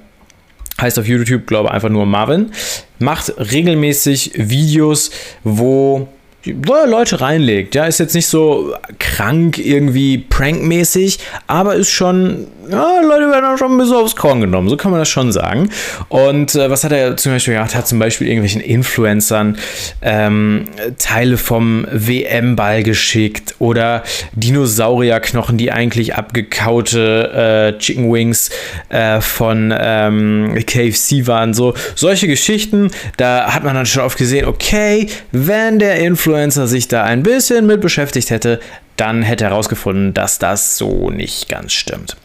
[0.84, 2.52] heißt auf YouTube, glaube ich, einfach nur Marvin,
[2.98, 5.10] macht regelmäßig Videos,
[5.42, 6.08] wo
[6.44, 7.74] Leute reinlegt.
[7.74, 13.56] Ja, ist jetzt nicht so krank irgendwie prankmäßig, aber ist schon, ja, Leute werden auch
[13.56, 15.70] schon ein bisschen aufs Korn genommen, so kann man das schon sagen.
[16.08, 17.74] Und äh, was hat er zum Beispiel gemacht?
[17.74, 19.56] Hat zum Beispiel irgendwelchen Influencern
[20.02, 20.64] ähm,
[20.98, 24.02] Teile vom WM-Ball geschickt oder
[24.32, 28.50] Dinosaurierknochen, die eigentlich abgekaute äh, Chicken Wings
[28.90, 31.54] äh, von ähm, KFC waren.
[31.54, 36.66] So, solche Geschichten, da hat man dann schon oft gesehen, okay, wenn der Influencer Influencer
[36.66, 38.60] sich da ein bisschen mit beschäftigt hätte,
[38.96, 42.16] dann hätte er herausgefunden, dass das so nicht ganz stimmt.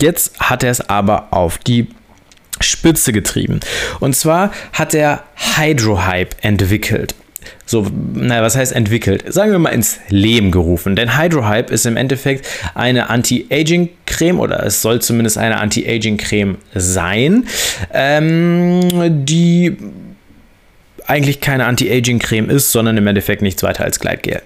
[0.00, 1.86] Jetzt hat er es aber auf die
[2.60, 3.60] Spitze getrieben.
[4.00, 5.22] Und zwar hat er
[5.56, 7.14] Hydrohype entwickelt.
[7.66, 9.24] So, naja, was heißt entwickelt?
[9.32, 10.96] Sagen wir mal ins Leben gerufen.
[10.96, 17.46] Denn Hydrohype ist im Endeffekt eine Anti-Aging-Creme oder es soll zumindest eine Anti-Aging-Creme sein,
[17.92, 18.80] ähm,
[19.24, 19.76] die
[21.06, 24.42] eigentlich keine Anti-Aging-Creme ist, sondern im Endeffekt nichts weiter als Gleitgel.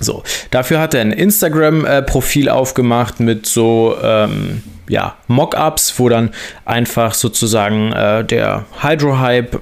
[0.00, 6.30] So, dafür hat er ein Instagram-Profil aufgemacht mit so ähm, ja, Mockups, wo dann
[6.64, 9.60] einfach sozusagen äh, der Hydro-Hype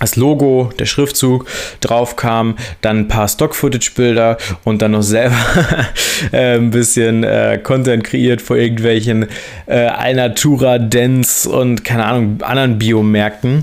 [0.00, 1.46] das Logo, der Schriftzug
[1.80, 5.36] drauf kam, dann ein paar Stock-Footage-Bilder und dann noch selber
[6.32, 9.28] äh, ein bisschen äh, Content kreiert vor irgendwelchen
[9.66, 13.62] äh, Alnatura, Dance und keine Ahnung, anderen Biomärkten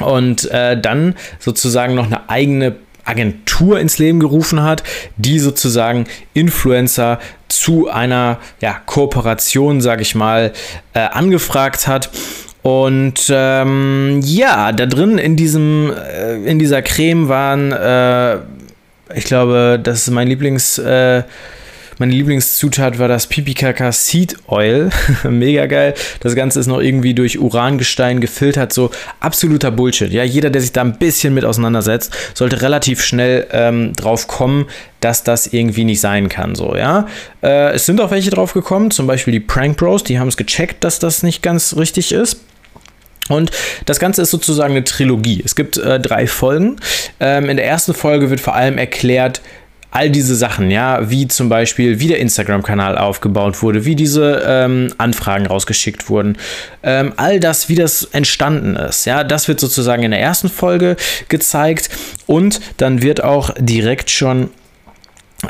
[0.00, 4.82] und äh, dann sozusagen noch eine eigene Agentur ins Leben gerufen hat,
[5.16, 10.52] die sozusagen Influencer zu einer ja, Kooperation, sage ich mal,
[10.92, 12.10] äh, angefragt hat.
[12.62, 18.38] Und ähm, ja, da drin in diesem, äh, in dieser Creme waren, äh,
[19.14, 21.22] ich glaube, das ist mein Lieblings, äh,
[21.98, 24.90] meine Lieblingszutat war das Pipikaka Seed Oil.
[25.24, 25.94] Mega geil.
[26.20, 28.72] Das Ganze ist noch irgendwie durch Urangestein gefiltert.
[28.72, 30.12] So absoluter Bullshit.
[30.12, 34.66] Ja, jeder, der sich da ein bisschen mit auseinandersetzt, sollte relativ schnell ähm, drauf kommen,
[35.00, 36.54] dass das irgendwie nicht sein kann.
[36.54, 37.06] So, ja.
[37.42, 40.36] Äh, es sind auch welche drauf gekommen, zum Beispiel die Prank Bros, die haben es
[40.36, 42.40] gecheckt, dass das nicht ganz richtig ist.
[43.28, 43.50] Und
[43.86, 45.42] das Ganze ist sozusagen eine Trilogie.
[45.44, 46.76] Es gibt äh, drei Folgen.
[47.18, 49.40] Ähm, in der ersten Folge wird vor allem erklärt,
[49.90, 54.92] all diese Sachen, ja, wie zum Beispiel, wie der Instagram-Kanal aufgebaut wurde, wie diese ähm,
[54.98, 56.36] Anfragen rausgeschickt wurden,
[56.82, 60.96] ähm, all das, wie das entstanden ist, ja, das wird sozusagen in der ersten Folge
[61.28, 61.88] gezeigt
[62.26, 64.50] und dann wird auch direkt schon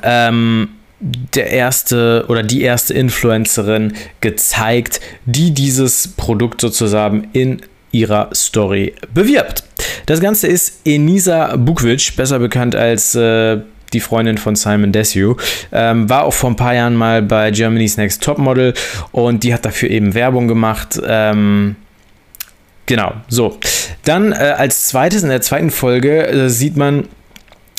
[0.03, 0.69] ähm,
[1.01, 7.61] der erste oder die erste Influencerin gezeigt, die dieses Produkt sozusagen in
[7.93, 9.65] ihrer Story bewirbt.
[10.07, 13.59] Das Ganze ist Enisa Bukvic, besser bekannt als äh,
[13.97, 15.37] die Freundin von Simon Desue,
[15.73, 18.75] ähm, war auch vor ein paar Jahren mal bei Germany's Next Topmodel
[19.11, 21.01] und die hat dafür eben Werbung gemacht.
[21.07, 21.77] Ähm,
[22.85, 23.59] genau, so.
[24.05, 27.09] Dann äh, als zweites, in der zweiten Folge, äh, sieht man,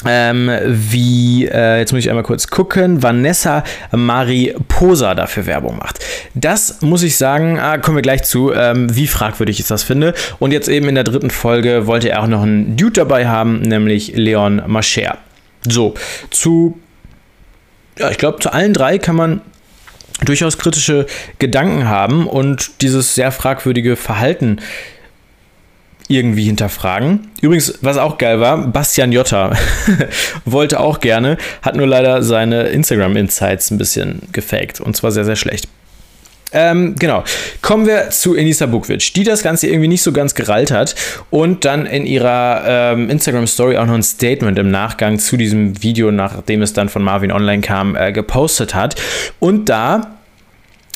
[0.06, 6.00] ähm, wie, äh, jetzt muss ich einmal kurz gucken, Vanessa Mariposa dafür Werbung macht.
[6.34, 10.14] Das muss ich sagen, ah, kommen wir gleich zu, ähm, wie fragwürdig ich das finde.
[10.40, 13.62] Und jetzt eben in der dritten Folge wollte er auch noch einen Dude dabei haben,
[13.62, 15.18] nämlich Leon Mascher.
[15.70, 15.94] So,
[16.30, 16.80] zu,
[17.98, 19.42] ja, ich glaube, zu allen drei kann man
[20.26, 21.06] durchaus kritische
[21.40, 24.60] Gedanken haben und dieses sehr fragwürdige Verhalten
[26.08, 27.30] irgendwie hinterfragen.
[27.42, 29.52] Übrigens, was auch geil war, Bastian Jotta
[30.46, 35.36] wollte auch gerne, hat nur leider seine Instagram-Insights ein bisschen gefaked und zwar sehr, sehr
[35.36, 35.68] schlecht.
[36.54, 37.24] Ähm, genau.
[37.62, 40.96] Kommen wir zu Enisa Bukvic, die das Ganze irgendwie nicht so ganz gerallt hat
[41.30, 46.12] und dann in ihrer ähm, Instagram-Story auch noch ein Statement im Nachgang zu diesem Video,
[46.12, 48.96] nachdem es dann von Marvin online kam, äh, gepostet hat.
[49.40, 50.18] Und da,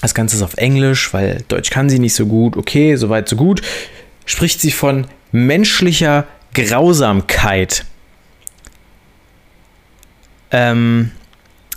[0.01, 3.35] das Ganze ist auf Englisch, weil Deutsch kann sie nicht so gut, okay, soweit so
[3.35, 3.61] gut,
[4.25, 7.85] spricht sie von menschlicher Grausamkeit.
[10.51, 11.11] Ähm,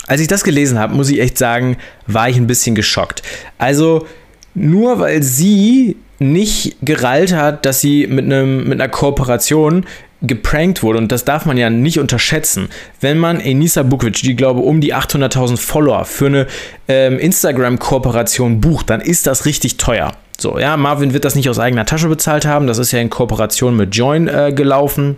[0.06, 3.22] als ich das gelesen habe, muss ich echt sagen, war ich ein bisschen geschockt.
[3.58, 4.06] Also
[4.54, 9.84] nur weil sie nicht gerallt hat, dass sie mit, einem, mit einer Kooperation
[10.22, 12.68] geprankt wurde und das darf man ja nicht unterschätzen.
[13.00, 16.46] Wenn man Enisa Bukvic, die glaube um die 800.000 Follower für eine
[16.88, 20.12] ähm, Instagram-Kooperation bucht, dann ist das richtig teuer.
[20.38, 23.10] So, ja, Marvin wird das nicht aus eigener Tasche bezahlt haben, das ist ja in
[23.10, 25.16] Kooperation mit Join äh, gelaufen.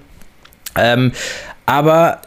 [0.75, 1.13] Ähm,
[1.65, 2.21] aber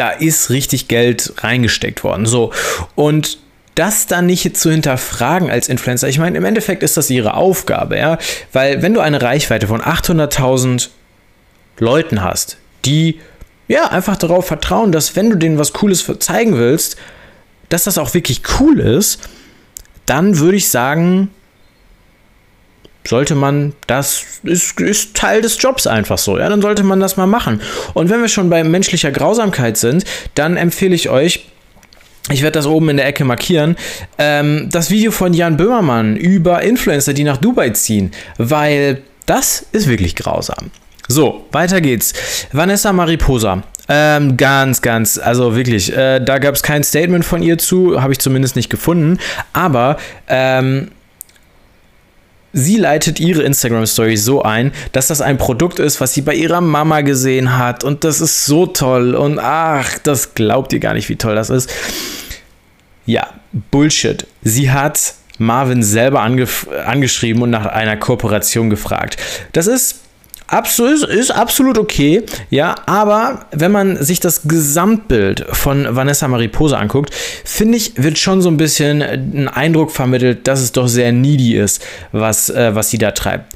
[0.00, 2.24] da ist richtig Geld reingesteckt worden.
[2.24, 2.52] So,
[2.94, 3.36] und
[3.74, 7.98] das dann nicht zu hinterfragen als Influencer, ich meine, im Endeffekt ist das ihre Aufgabe,
[7.98, 8.16] ja,
[8.52, 10.88] weil wenn du eine Reichweite von 800.000
[11.78, 13.20] Leuten hast, die
[13.68, 16.96] ja einfach darauf vertrauen, dass wenn du denen was Cooles zeigen willst,
[17.68, 19.28] dass das auch wirklich cool ist,
[20.06, 21.30] dann würde ich sagen,
[23.06, 27.16] sollte man, das ist, ist, Teil des Jobs einfach so, ja, dann sollte man das
[27.16, 27.60] mal machen.
[27.94, 31.46] Und wenn wir schon bei menschlicher Grausamkeit sind, dann empfehle ich euch,
[32.30, 33.76] ich werde das oben in der Ecke markieren,
[34.18, 39.88] ähm, das Video von Jan Böhmermann über Influencer, die nach Dubai ziehen, weil das ist
[39.88, 40.70] wirklich grausam.
[41.08, 42.12] So, weiter geht's.
[42.52, 43.64] Vanessa Mariposa.
[43.88, 48.12] Ähm, ganz, ganz, also wirklich, äh, da gab es kein Statement von ihr zu, habe
[48.12, 49.18] ich zumindest nicht gefunden.
[49.52, 49.96] Aber
[50.28, 50.92] ähm,
[52.52, 56.60] sie leitet ihre Instagram-Story so ein, dass das ein Produkt ist, was sie bei ihrer
[56.60, 57.84] Mama gesehen hat.
[57.84, 59.14] Und das ist so toll.
[59.14, 61.70] Und ach, das glaubt ihr gar nicht, wie toll das ist.
[63.06, 63.28] Ja,
[63.70, 64.26] Bullshit.
[64.42, 69.16] Sie hat Marvin selber angeschrieben und nach einer Kooperation gefragt.
[69.52, 70.00] Das ist
[70.50, 77.14] Absolut, ist absolut okay, ja, aber wenn man sich das Gesamtbild von Vanessa Mariposa anguckt,
[77.44, 81.56] finde ich, wird schon so ein bisschen ein Eindruck vermittelt, dass es doch sehr needy
[81.56, 83.54] ist, was, äh, was sie da treibt.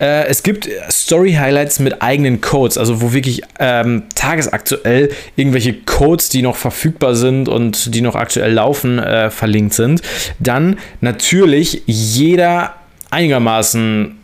[0.00, 6.42] Äh, es gibt Story-Highlights mit eigenen Codes, also wo wirklich ähm, tagesaktuell irgendwelche Codes, die
[6.42, 10.02] noch verfügbar sind und die noch aktuell laufen, äh, verlinkt sind.
[10.40, 12.74] Dann natürlich jeder
[13.10, 14.18] einigermaßen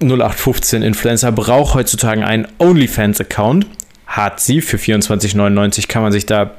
[0.00, 3.66] 0815 Influencer braucht heutzutage einen OnlyFans-Account.
[4.06, 4.60] Hat sie.
[4.60, 6.52] Für 24,99 kann man sich da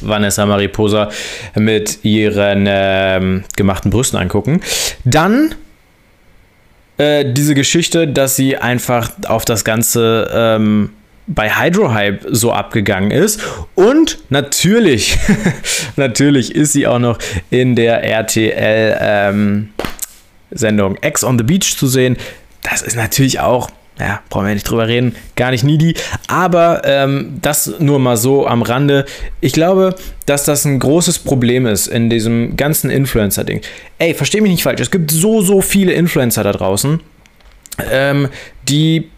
[0.00, 1.10] Vanessa Mariposa
[1.54, 4.60] mit ihren ähm, gemachten Brüsten angucken.
[5.04, 5.54] Dann
[6.98, 10.90] äh, diese Geschichte, dass sie einfach auf das Ganze ähm,
[11.28, 13.40] bei Hydrohype so abgegangen ist.
[13.74, 15.18] Und natürlich,
[15.96, 17.18] natürlich ist sie auch noch
[17.50, 19.68] in der RTL ähm,
[20.50, 22.16] Sendung X on the Beach zu sehen.
[22.62, 25.94] Das ist natürlich auch, ja, brauchen wir nicht drüber reden, gar nicht needy.
[26.26, 29.04] Aber ähm, das nur mal so am Rande.
[29.40, 29.94] Ich glaube,
[30.26, 33.60] dass das ein großes Problem ist in diesem ganzen Influencer-Ding.
[33.98, 37.00] Ey, versteh mich nicht falsch, es gibt so, so viele Influencer da draußen,
[37.90, 38.28] ähm,
[38.68, 39.10] die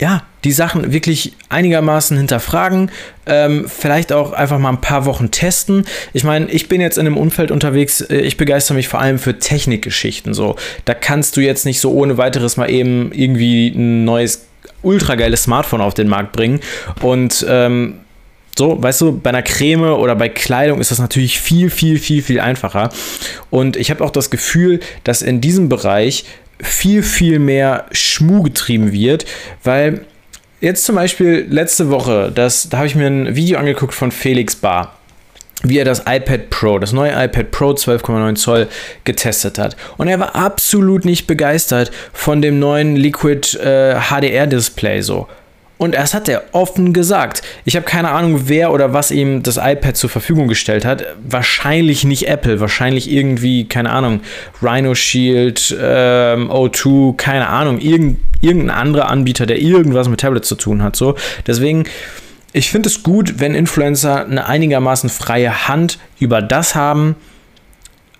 [0.00, 2.90] ja, die Sachen wirklich einigermaßen hinterfragen,
[3.26, 5.84] ähm, vielleicht auch einfach mal ein paar Wochen testen.
[6.12, 9.18] Ich meine, ich bin jetzt in einem Umfeld unterwegs, äh, ich begeister mich vor allem
[9.18, 10.34] für Technikgeschichten.
[10.34, 14.46] So, da kannst du jetzt nicht so ohne weiteres mal eben irgendwie ein neues
[14.82, 16.60] ultra geiles Smartphone auf den Markt bringen
[17.02, 18.00] und ähm,
[18.58, 22.22] so, weißt du, bei einer Creme oder bei Kleidung ist das natürlich viel, viel, viel,
[22.22, 22.90] viel einfacher.
[23.48, 26.24] Und ich habe auch das Gefühl, dass in diesem Bereich
[26.60, 29.24] viel, viel mehr Schmuh getrieben wird,
[29.64, 30.04] weil
[30.60, 34.56] jetzt zum Beispiel letzte Woche, das, da habe ich mir ein Video angeguckt von Felix
[34.56, 34.96] Bar
[35.62, 38.68] wie er das iPad Pro, das neue iPad Pro 12,9 Zoll
[39.04, 39.76] getestet hat.
[39.98, 45.28] Und er war absolut nicht begeistert von dem neuen Liquid äh, HDR Display so.
[45.80, 47.40] Und das hat er offen gesagt.
[47.64, 51.06] Ich habe keine Ahnung, wer oder was ihm das iPad zur Verfügung gestellt hat.
[51.26, 54.20] Wahrscheinlich nicht Apple, wahrscheinlich irgendwie, keine Ahnung,
[54.60, 60.54] Rhino Shield, ähm, O2, keine Ahnung, irgend, irgendein anderer Anbieter, der irgendwas mit Tablets zu
[60.54, 60.96] tun hat.
[60.96, 61.14] So.
[61.46, 61.84] Deswegen,
[62.52, 67.16] ich finde es gut, wenn Influencer eine einigermaßen freie Hand über das haben,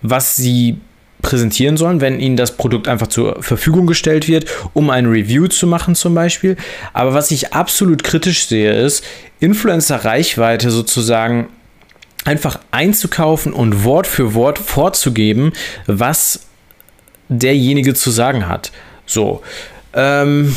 [0.00, 0.78] was sie
[1.22, 5.66] präsentieren sollen, wenn ihnen das Produkt einfach zur Verfügung gestellt wird, um ein Review zu
[5.66, 6.56] machen zum Beispiel.
[6.92, 9.04] Aber was ich absolut kritisch sehe, ist,
[9.40, 11.48] Influencer-Reichweite sozusagen
[12.24, 15.52] einfach einzukaufen und Wort für Wort vorzugeben,
[15.86, 16.46] was
[17.28, 18.72] derjenige zu sagen hat.
[19.06, 19.42] So.
[19.92, 20.54] Ähm,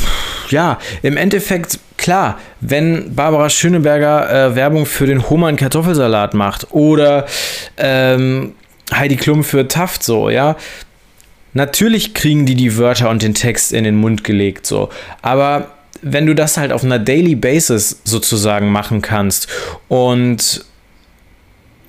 [0.50, 7.26] ja, im Endeffekt, klar, wenn Barbara Schöneberger äh, Werbung für den Homan Kartoffelsalat macht oder
[7.76, 8.54] ähm,
[8.92, 10.56] Heidi Klum für Taft so, ja.
[11.52, 14.90] Natürlich kriegen die die Wörter und den Text in den Mund gelegt so,
[15.22, 15.70] aber
[16.02, 19.48] wenn du das halt auf einer Daily Basis sozusagen machen kannst
[19.88, 20.64] und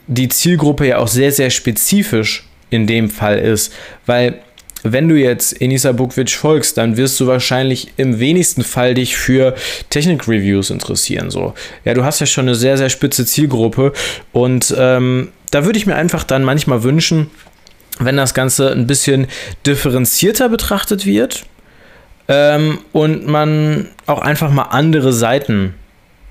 [0.08, 3.74] die Zielgruppe ja auch sehr, sehr spezifisch in dem Fall ist,
[4.06, 4.40] weil
[4.84, 9.56] wenn du jetzt Enisa Bukvic folgst, dann wirst du wahrscheinlich im wenigsten Fall dich für
[9.90, 11.32] Technik-Reviews interessieren.
[11.32, 11.56] So.
[11.86, 13.94] Ja, du hast ja schon eine sehr, sehr spitze Zielgruppe
[14.32, 17.32] und ähm, da würde ich mir einfach dann manchmal wünschen,
[18.00, 19.28] wenn das Ganze ein bisschen
[19.66, 21.46] differenzierter betrachtet wird
[22.28, 25.74] ähm, und man auch einfach mal andere Seiten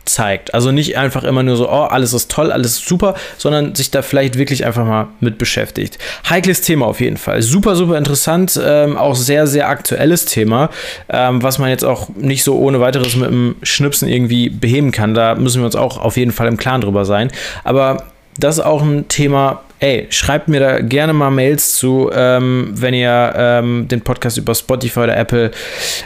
[0.05, 0.53] zeigt.
[0.53, 3.91] Also nicht einfach immer nur so, oh, alles ist toll, alles ist super, sondern sich
[3.91, 5.99] da vielleicht wirklich einfach mal mit beschäftigt.
[6.29, 7.41] Heikles Thema auf jeden Fall.
[7.41, 10.69] Super, super interessant, ähm, auch sehr, sehr aktuelles Thema,
[11.09, 15.15] ähm, was man jetzt auch nicht so ohne weiteres mit dem Schnipsen irgendwie beheben kann.
[15.15, 17.33] Da müssen wir uns auch auf jeden Fall im Klaren drüber sein.
[17.63, 18.05] Aber
[18.39, 22.95] das ist auch ein Thema, ey, schreibt mir da gerne mal Mails zu, ähm, wenn
[22.95, 25.51] ihr ähm, den Podcast über Spotify oder Apple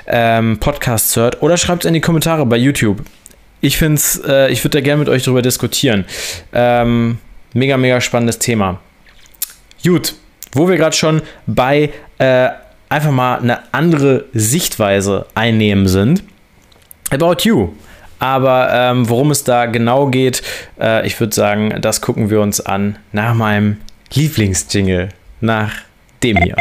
[0.06, 1.42] ähm, Podcasts hört.
[1.42, 3.02] Oder schreibt es in die Kommentare bei YouTube.
[3.60, 6.04] Ich finde äh, ich würde da gerne mit euch darüber diskutieren.
[6.52, 7.18] Ähm,
[7.54, 8.80] mega, mega spannendes Thema.
[9.84, 10.14] Gut,
[10.52, 12.48] wo wir gerade schon bei äh,
[12.88, 16.22] einfach mal eine andere Sichtweise einnehmen sind.
[17.10, 17.70] About You.
[18.18, 20.42] Aber ähm, worum es da genau geht,
[20.80, 23.78] äh, ich würde sagen, das gucken wir uns an nach meinem
[24.12, 25.72] Lieblingsjingle, nach
[26.22, 26.56] dem hier.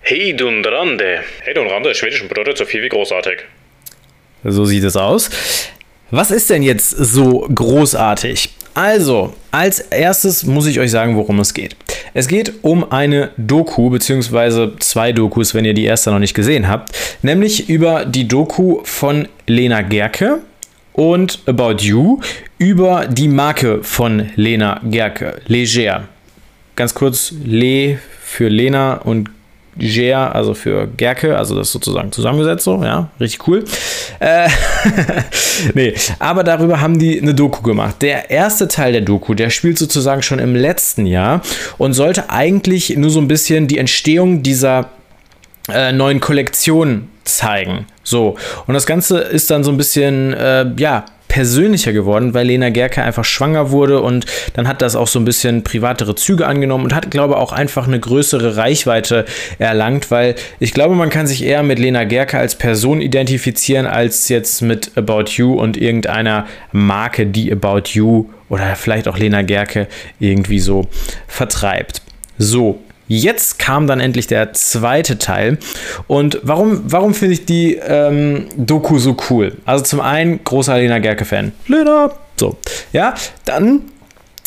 [0.00, 1.20] Hey Dunrande.
[1.42, 3.38] Hey Dunrande, schwedischen bedeutet so viel wie großartig.
[4.44, 5.30] So sieht es aus.
[6.10, 8.50] Was ist denn jetzt so großartig?
[8.74, 11.76] Also, als erstes muss ich euch sagen, worum es geht.
[12.12, 16.68] Es geht um eine Doku, beziehungsweise zwei Dokus, wenn ihr die erste noch nicht gesehen
[16.68, 20.40] habt, nämlich über die Doku von Lena Gerke
[20.92, 22.20] und About You
[22.58, 26.04] über die Marke von Lena Gerke, Leger.
[26.76, 29.28] Ganz kurz, Le für Lena und
[29.76, 33.64] Ger, also für Gerke, also das sozusagen zusammengesetzt so, ja, richtig cool.
[34.20, 34.48] Äh,
[35.74, 37.96] nee, aber darüber haben die eine Doku gemacht.
[38.02, 41.42] Der erste Teil der Doku, der spielt sozusagen schon im letzten Jahr
[41.78, 44.90] und sollte eigentlich nur so ein bisschen die Entstehung dieser
[45.72, 47.86] äh, neuen Kollektion zeigen.
[48.02, 48.36] So,
[48.66, 53.02] und das Ganze ist dann so ein bisschen, äh, ja, persönlicher geworden, weil Lena Gerke
[53.02, 56.94] einfach schwanger wurde und dann hat das auch so ein bisschen privatere Züge angenommen und
[56.94, 59.24] hat, glaube ich, auch einfach eine größere Reichweite
[59.58, 64.28] erlangt, weil ich glaube, man kann sich eher mit Lena Gerke als Person identifizieren, als
[64.28, 69.88] jetzt mit About You und irgendeiner Marke, die About You oder vielleicht auch Lena Gerke
[70.20, 70.86] irgendwie so
[71.26, 72.00] vertreibt.
[72.38, 75.58] So, Jetzt kam dann endlich der zweite Teil.
[76.06, 79.56] Und warum, warum finde ich die ähm, Doku so cool?
[79.64, 81.52] Also zum einen, großer Lena Gerke-Fan.
[81.68, 82.10] Lena!
[82.36, 82.56] So,
[82.92, 83.14] ja,
[83.44, 83.82] dann,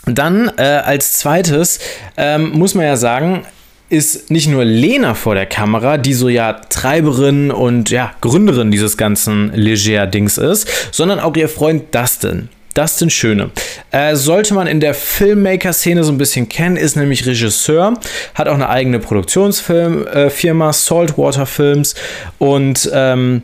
[0.06, 1.80] dann äh, als zweites
[2.18, 3.46] ähm, muss man ja sagen,
[3.90, 8.98] ist nicht nur Lena vor der Kamera, die so ja Treiberin und ja Gründerin dieses
[8.98, 12.50] ganzen Leger-Dings ist, sondern auch ihr Freund Dustin.
[12.78, 13.50] Dustin Schöne.
[13.92, 17.96] Äh, sollte man in der Filmmaker-Szene so ein bisschen kennen, ist nämlich Regisseur,
[18.36, 21.96] hat auch eine eigene Produktionsfirma, äh, Saltwater Films
[22.38, 23.42] und ähm,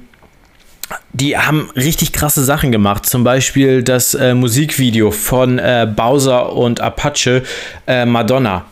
[1.14, 3.08] die haben richtig krasse Sachen gemacht.
[3.08, 7.44] Zum Beispiel das äh, Musikvideo von äh, Bowser und Apache
[7.88, 8.66] äh, Madonna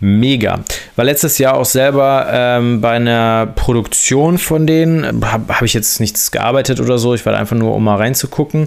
[0.00, 0.60] mega.
[0.96, 6.00] War letztes Jahr auch selber ähm, bei einer Produktion von denen, habe hab ich jetzt
[6.00, 8.66] nichts gearbeitet oder so, ich war einfach nur, um mal reinzugucken.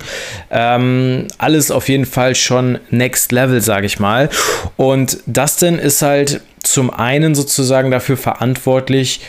[0.50, 4.30] Ähm, alles auf jeden Fall schon Next Level, sage ich mal.
[4.76, 9.22] Und Dustin ist halt zum einen sozusagen dafür verantwortlich,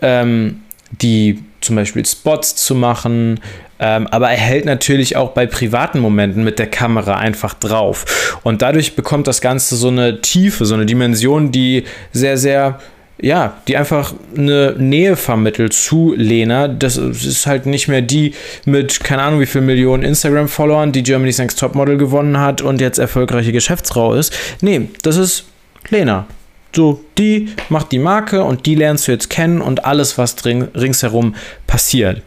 [0.00, 0.61] ähm,
[1.00, 3.40] die zum Beispiel Spots zu machen,
[3.78, 8.38] ähm, aber er hält natürlich auch bei privaten Momenten mit der Kamera einfach drauf.
[8.42, 12.78] Und dadurch bekommt das Ganze so eine Tiefe, so eine Dimension, die sehr, sehr
[13.20, 16.66] ja, die einfach eine Nähe vermittelt zu Lena.
[16.66, 21.38] Das ist halt nicht mehr die mit, keine Ahnung, wie viel Millionen Instagram-Followern, die Germany's
[21.38, 24.34] Next Topmodel gewonnen hat und jetzt erfolgreiche Geschäftsfrau ist.
[24.60, 25.44] Nee, das ist
[25.88, 26.26] Lena.
[26.74, 31.34] So, die macht die Marke und die lernst du jetzt kennen und alles, was ringsherum
[31.66, 32.22] passiert.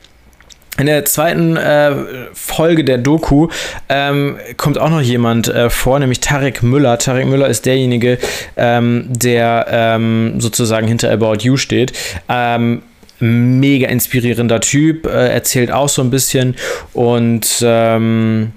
[0.77, 1.95] In der zweiten äh,
[2.33, 3.47] Folge der Doku
[3.87, 6.97] ähm, kommt auch noch jemand äh, vor, nämlich Tarek Müller.
[6.97, 8.17] Tarek Müller ist derjenige,
[8.57, 11.93] ähm, der ähm, sozusagen hinter About You steht.
[12.27, 12.81] Ähm,
[13.19, 16.55] mega inspirierender Typ, äh, erzählt auch so ein bisschen
[16.91, 18.51] und ähm,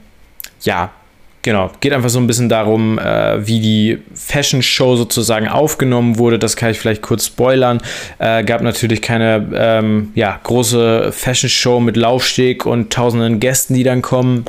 [0.63, 0.91] ja,
[1.49, 6.39] Genau, geht einfach so ein bisschen darum, äh, wie die Fashion Show sozusagen aufgenommen wurde.
[6.39, 7.81] Das kann ich vielleicht kurz spoilern.
[8.19, 13.83] Äh, gab natürlich keine ähm, ja, große Fashion Show mit Laufsteg und tausenden Gästen, die
[13.83, 14.45] dann kommen.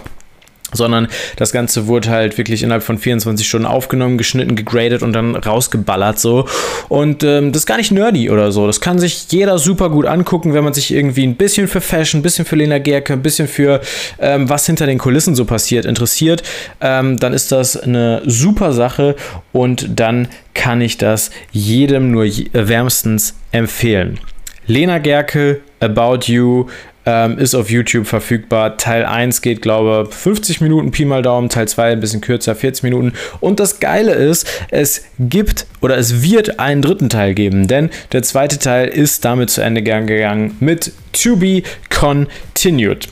[0.73, 5.35] Sondern das Ganze wurde halt wirklich innerhalb von 24 Stunden aufgenommen, geschnitten, gegradet und dann
[5.35, 6.47] rausgeballert so.
[6.87, 8.67] Und ähm, das ist gar nicht nerdy oder so.
[8.67, 12.19] Das kann sich jeder super gut angucken, wenn man sich irgendwie ein bisschen für Fashion,
[12.19, 13.81] ein bisschen für Lena Gerke, ein bisschen für
[14.19, 16.43] ähm, was hinter den Kulissen so passiert interessiert.
[16.81, 19.15] Ähm, dann ist das eine super Sache
[19.51, 24.19] und dann kann ich das jedem nur wärmstens empfehlen.
[24.67, 26.67] Lena Gerke, About You,
[27.09, 28.77] ähm, ist auf YouTube verfügbar.
[28.77, 32.55] Teil 1 geht, glaube ich, 50 Minuten Pi mal Daumen, Teil 2 ein bisschen kürzer,
[32.55, 33.13] 40 Minuten.
[33.39, 38.21] Und das Geile ist, es gibt oder es wird einen dritten Teil geben, denn der
[38.21, 43.07] zweite Teil ist damit zu Ende gegangen mit To Be Continued.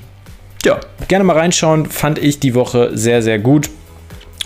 [0.64, 3.70] Ja, gerne mal reinschauen, fand ich die Woche sehr, sehr gut.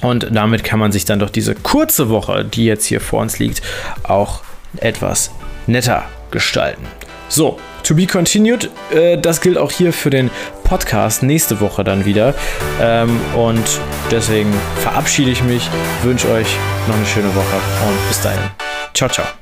[0.02, 3.38] Und damit kann man sich dann doch diese kurze Woche, die jetzt hier vor uns
[3.38, 3.62] liegt,
[4.04, 4.42] auch
[4.78, 5.32] etwas
[5.68, 6.86] netter gestalten.
[7.28, 8.70] So, to be continued.
[8.94, 10.30] Äh, das gilt auch hier für den
[10.64, 12.34] Podcast nächste Woche dann wieder.
[12.82, 13.64] Ähm, und
[14.10, 15.70] deswegen verabschiede ich mich,
[16.04, 16.48] wünsche euch
[16.88, 17.56] noch eine schöne Woche
[17.88, 18.42] und bis dahin.
[18.94, 19.41] Ciao, ciao.